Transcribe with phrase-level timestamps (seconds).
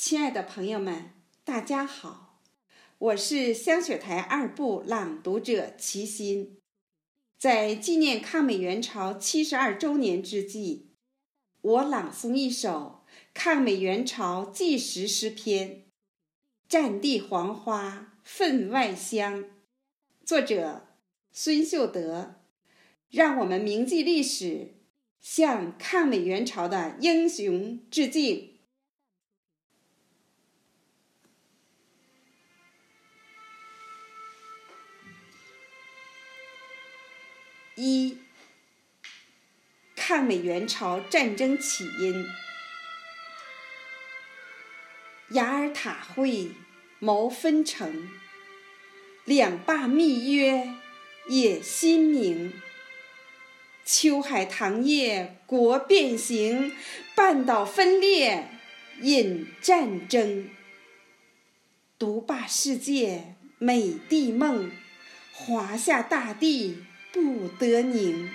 [0.00, 1.10] 亲爱的朋友们，
[1.42, 2.40] 大家好，
[2.98, 6.56] 我是香雪台二部朗读者齐心。
[7.36, 10.90] 在纪念抗美援朝七十二周年之际，
[11.60, 13.04] 我朗诵一首
[13.34, 15.68] 抗美援朝纪实诗篇
[16.68, 19.42] 《战地黄花分外香》，
[20.24, 20.86] 作者
[21.32, 22.36] 孙秀德。
[23.10, 24.74] 让我们铭记历史，
[25.20, 28.57] 向抗美援朝的英雄致敬。
[37.78, 38.18] 一、
[39.94, 42.26] 抗美援朝战争起因。
[45.30, 46.50] 雅尔塔会
[46.98, 48.10] 谋分成，
[49.24, 50.74] 两霸密约
[51.28, 52.52] 野心明。
[53.84, 56.74] 秋海棠叶国变形，
[57.14, 58.48] 半岛分裂
[59.00, 60.50] 引战争。
[61.96, 64.70] 独霸世界美帝梦，
[65.32, 66.84] 华夏大地。
[67.12, 68.30] 不得宁，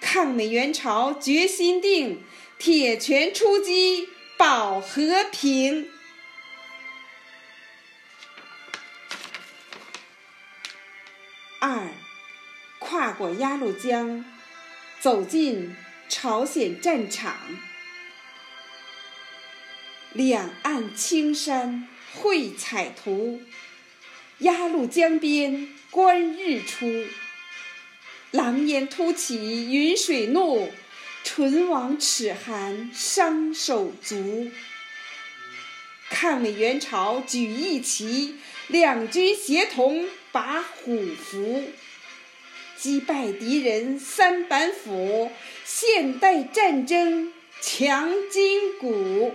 [0.00, 2.22] 抗美援朝决心定，
[2.58, 5.88] 铁拳出击保和平。
[11.60, 11.88] 二，
[12.78, 14.24] 跨过鸭绿江，
[15.00, 15.74] 走进
[16.08, 17.36] 朝鲜战场，
[20.12, 23.42] 两岸青山绘彩图，
[24.38, 26.86] 鸭绿江边观日出。
[28.30, 30.70] 狼烟突起云水怒，
[31.24, 34.50] 唇亡齿寒伤手足。
[36.10, 41.64] 抗美援朝举义旗，两军协同把虎符，
[42.76, 45.32] 击败敌人三板斧，
[45.64, 49.34] 现代战争强筋骨。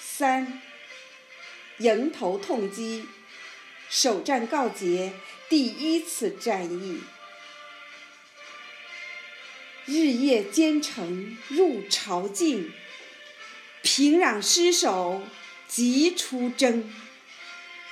[0.00, 0.62] 三，
[1.78, 3.06] 迎头痛击。
[3.96, 5.12] 首战告捷，
[5.48, 6.98] 第一次战役，
[9.84, 12.72] 日夜兼程入朝境，
[13.82, 15.22] 平壤失守
[15.68, 16.92] 即出征，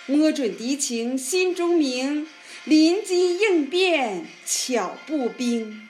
[0.07, 2.27] 摸准敌情心中明，
[2.65, 5.89] 临机应变巧步兵，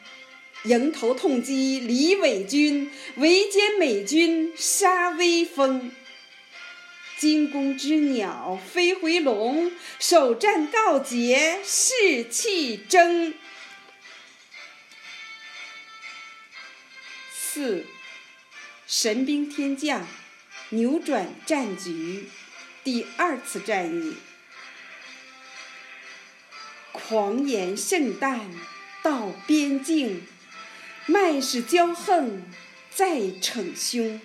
[0.65, 5.91] 迎头痛击李伪军，围歼美军杀威风。
[7.23, 13.33] 惊弓之鸟飞回笼，首战告捷士气争。
[17.33, 17.87] 四，
[18.89, 20.05] 神兵天降，
[20.71, 22.29] 扭转战局，
[22.83, 24.17] 第二次战役，
[26.91, 28.51] 狂言盛诞
[29.01, 30.27] 到边境，
[31.07, 32.43] 麦氏骄横
[32.91, 34.21] 再逞凶。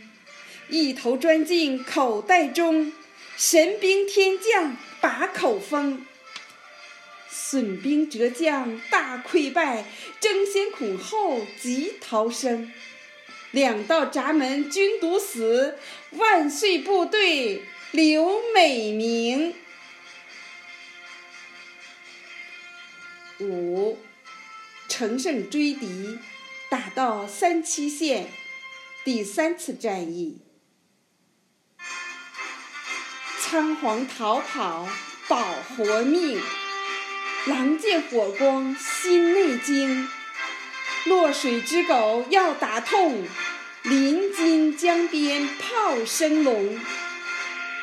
[0.70, 2.92] 一头钻进口袋中，
[3.38, 6.06] 神兵天降把口封。
[7.30, 9.86] 损兵折将大溃败，
[10.20, 12.72] 争先恐后急逃生。
[13.52, 15.78] 两道闸门均堵死，
[16.12, 19.54] 万岁部队留美名。
[23.40, 23.98] 五，
[24.90, 26.20] 乘胜追敌，
[26.70, 28.28] 打到三七线，
[29.06, 30.40] 第三次战役。
[33.50, 34.86] 仓皇逃跑
[35.30, 36.38] 保活命，
[37.46, 40.10] 狼见火光心内惊。
[41.06, 43.26] 落水之狗要打痛，
[43.84, 46.78] 临津江边炮声隆。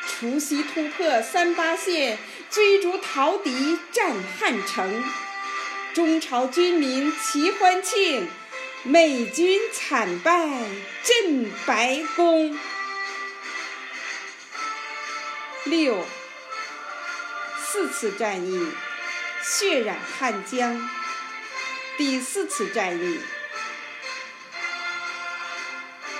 [0.07, 2.19] 除夕突破三八线，
[2.51, 5.03] 追逐逃敌战汉城。
[5.95, 8.27] 中朝军民齐欢庆，
[8.83, 10.47] 美军惨败
[11.01, 12.55] 镇白宫。
[15.65, 16.05] 六，
[17.57, 18.67] 四次战役
[19.41, 20.89] 血染汉江，
[21.97, 23.19] 第四次战役，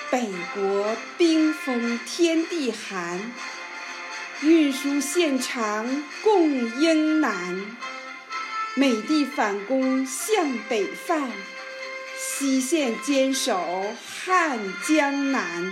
[0.09, 3.31] 北国冰封天地寒，
[4.41, 6.49] 运输线长供
[6.79, 7.77] 应难，
[8.73, 11.31] 美帝反攻向北犯，
[12.17, 13.95] 西线坚守
[14.25, 15.71] 汉江南。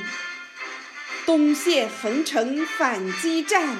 [1.25, 3.77] 东线横城反击战，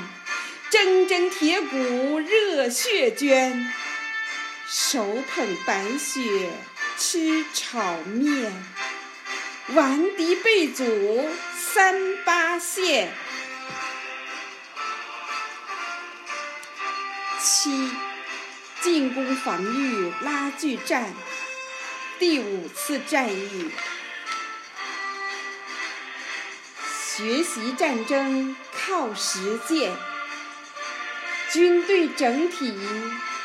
[0.72, 3.72] 铮铮铁骨热血捐。
[4.68, 5.06] 手
[5.36, 6.50] 捧白雪
[6.98, 8.52] 吃炒面，
[9.76, 13.12] 顽敌被阻三八线。
[17.40, 17.90] 七，
[18.82, 21.14] 进攻防御拉锯战，
[22.18, 23.70] 第五次战役。
[27.16, 29.92] 学习战争靠实践，
[31.52, 32.74] 军队整体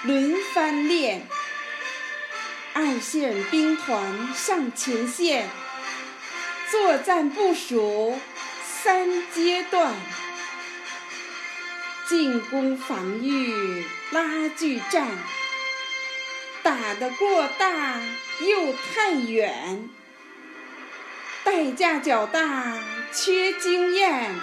[0.04, 1.28] 轮番练，
[2.72, 5.50] 二线兵团上前线，
[6.70, 8.18] 作战部署
[8.64, 9.94] 三阶段，
[12.08, 15.08] 进攻防御拉锯战，
[16.62, 18.00] 打得过大
[18.40, 19.90] 又太远。
[21.44, 22.78] 代价较大，
[23.12, 24.34] 缺经验，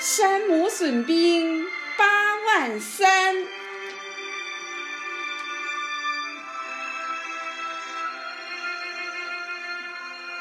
[0.00, 1.66] 山姆损兵
[1.96, 2.04] 八
[2.46, 3.36] 万三。